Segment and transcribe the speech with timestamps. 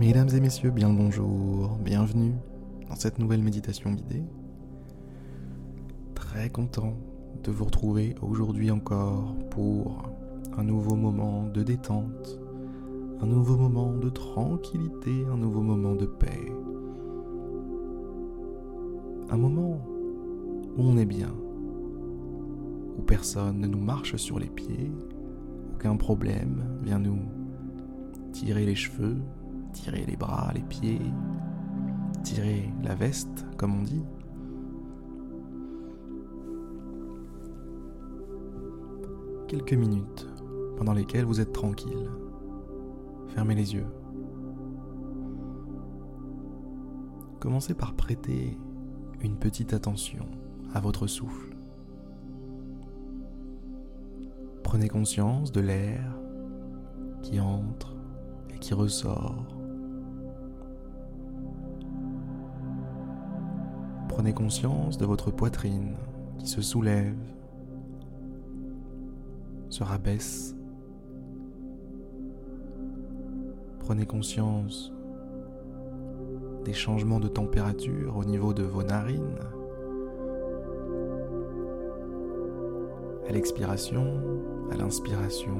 [0.00, 2.32] Mesdames et messieurs, bien le bonjour, bienvenue
[2.88, 4.22] dans cette nouvelle méditation guidée.
[6.14, 6.94] Très content
[7.44, 10.10] de vous retrouver aujourd'hui encore pour
[10.56, 12.40] un nouveau moment de détente,
[13.20, 16.50] un nouveau moment de tranquillité, un nouveau moment de paix.
[19.28, 19.82] Un moment
[20.78, 21.34] où on est bien,
[22.96, 24.90] où personne ne nous marche sur les pieds,
[25.74, 27.20] aucun problème vient nous
[28.32, 29.18] tirer les cheveux,
[29.72, 31.00] tirer les bras, les pieds,
[32.22, 34.04] tirer la veste, comme on dit.
[39.48, 40.28] Quelques minutes
[40.76, 42.10] pendant lesquelles vous êtes tranquille.
[43.28, 43.86] Fermez les yeux.
[47.38, 48.58] Commencez par prêter
[49.20, 50.26] une petite attention
[50.72, 51.56] à votre souffle.
[54.62, 56.16] Prenez conscience de l'air
[57.22, 57.96] qui entre
[58.54, 59.59] et qui ressort
[64.20, 65.96] Prenez conscience de votre poitrine
[66.38, 67.16] qui se soulève,
[69.70, 70.54] se rabaisse.
[73.78, 74.92] Prenez conscience
[76.66, 79.38] des changements de température au niveau de vos narines.
[83.26, 84.20] À l'expiration,
[84.70, 85.56] à l'inspiration.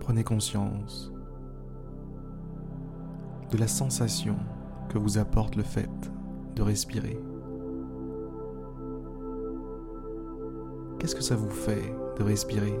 [0.00, 1.10] Prenez conscience
[3.50, 4.36] de la sensation
[4.88, 5.90] que vous apporte le fait
[6.54, 7.20] de respirer.
[10.98, 12.78] Qu'est-ce que ça vous fait de respirer?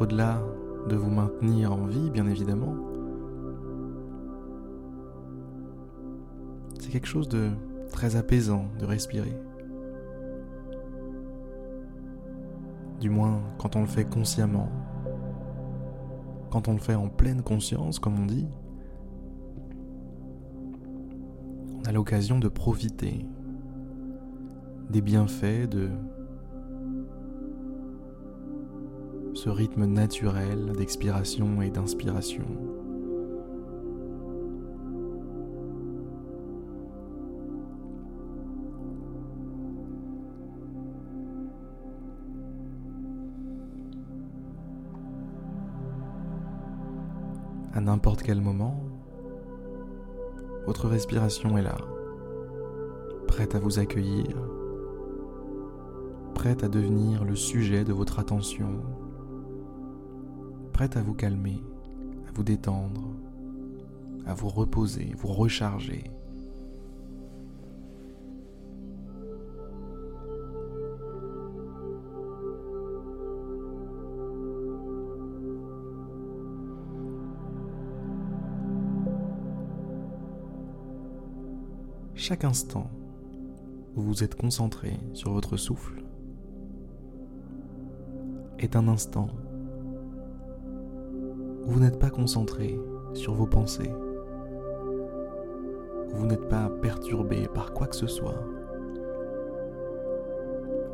[0.00, 0.42] Au-delà
[0.88, 2.74] de vous maintenir en vie, bien évidemment,
[6.80, 7.50] c'est quelque chose de
[7.90, 9.34] très apaisant de respirer.
[13.00, 14.70] Du moins quand on le fait consciemment,
[16.50, 18.46] quand on le fait en pleine conscience, comme on dit,
[21.78, 23.26] on a l'occasion de profiter
[24.90, 25.90] des bienfaits de
[29.34, 32.44] ce rythme naturel d'expiration et d'inspiration.
[47.84, 48.82] N'importe quel moment,
[50.66, 51.76] votre respiration est là,
[53.28, 54.34] prête à vous accueillir,
[56.34, 58.82] prête à devenir le sujet de votre attention,
[60.72, 61.62] prête à vous calmer,
[62.26, 63.02] à vous détendre,
[64.26, 66.10] à vous reposer, vous recharger.
[82.16, 82.90] Chaque instant
[83.96, 86.02] où vous êtes concentré sur votre souffle.
[88.58, 89.28] Est un instant
[91.62, 92.78] où vous n'êtes pas concentré
[93.14, 93.90] sur vos pensées,
[96.12, 98.42] où vous n'êtes pas perturbé par quoi que ce soit.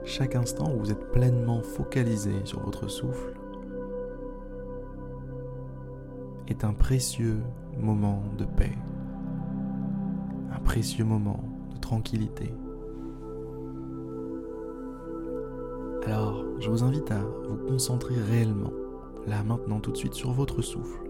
[0.04, 3.34] Chaque instant où vous êtes pleinement focalisé sur votre souffle.
[6.48, 7.40] Est un précieux
[7.78, 8.72] moment de paix
[10.64, 12.52] précieux moment de tranquillité.
[16.06, 18.72] Alors, je vous invite à vous concentrer réellement,
[19.26, 21.04] là maintenant tout de suite, sur votre souffle.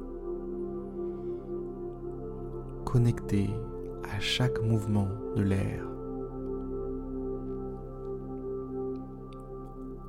[2.85, 3.51] Connecté
[4.05, 5.87] à chaque mouvement de l'air.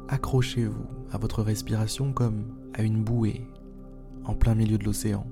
[0.08, 3.48] Accrochez-vous à votre respiration comme à une bouée
[4.26, 5.26] en plein milieu de l'océan.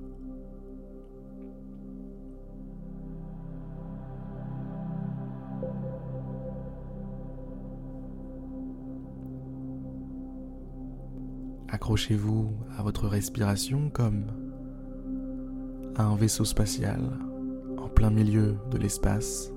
[11.72, 14.24] Accrochez-vous à votre respiration comme
[15.96, 17.00] à un vaisseau spatial
[17.78, 19.52] en plein milieu de l'espace.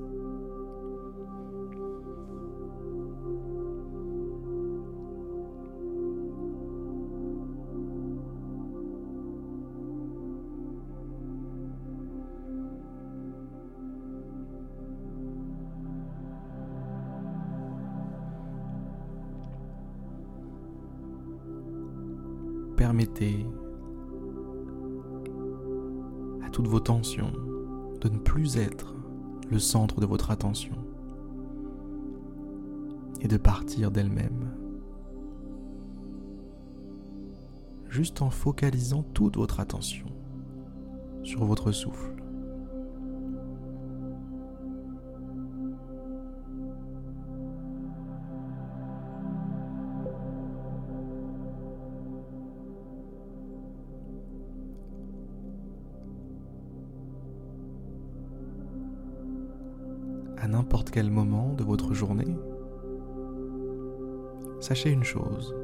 [22.84, 23.48] Permettez
[26.46, 27.32] à toutes vos tensions
[28.02, 28.94] de ne plus être
[29.50, 30.76] le centre de votre attention
[33.22, 34.52] et de partir d'elle-même.
[37.88, 40.08] Juste en focalisant toute votre attention
[41.24, 42.23] sur votre souffle.
[60.54, 62.38] N'importe quel moment de votre journée,
[64.60, 65.56] sachez une chose,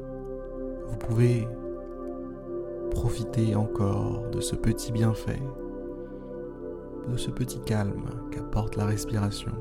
[0.88, 1.46] vous pouvez
[2.90, 5.40] profiter encore de ce petit bienfait,
[7.08, 9.52] de ce petit calme qu'apporte la respiration.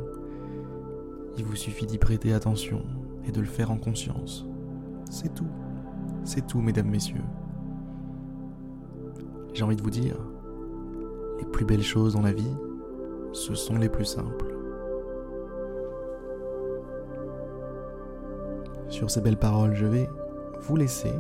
[1.38, 2.82] Il vous suffit d'y prêter attention
[3.28, 4.48] et de le faire en conscience.
[5.12, 5.48] C'est tout.
[6.24, 7.24] C'est tout, mesdames, messieurs.
[9.54, 10.18] J'ai envie de vous dire,
[11.38, 12.56] les plus belles choses dans la vie,
[13.32, 14.49] ce sont les plus simples.
[19.00, 20.10] Sur ces belles paroles, je vais
[20.60, 21.14] vous laisser.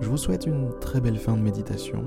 [0.00, 2.02] Je vous souhaite une très belle fin de méditation.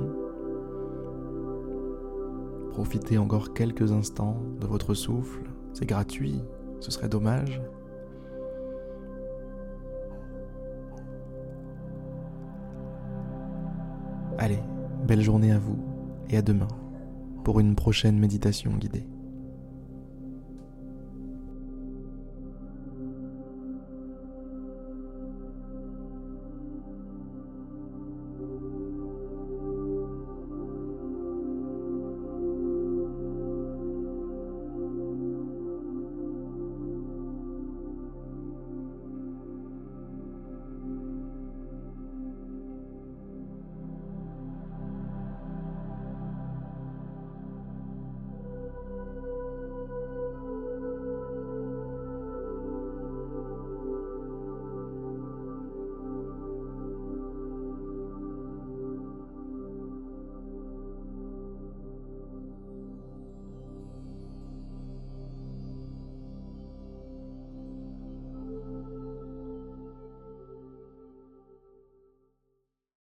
[2.71, 5.43] Profitez encore quelques instants de votre souffle.
[5.73, 6.41] C'est gratuit,
[6.79, 7.61] ce serait dommage.
[14.39, 14.63] Allez,
[15.05, 15.77] belle journée à vous
[16.31, 16.67] et à demain
[17.43, 19.05] pour une prochaine méditation guidée.